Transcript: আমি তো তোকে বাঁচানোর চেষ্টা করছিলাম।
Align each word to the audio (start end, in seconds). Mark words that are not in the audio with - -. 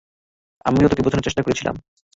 আমি 0.65 0.77
তো 0.79 0.87
তোকে 0.91 1.03
বাঁচানোর 1.03 1.25
চেষ্টা 1.27 1.41
করছিলাম। 1.41 1.75